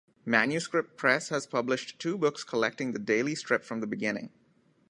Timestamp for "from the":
3.63-3.85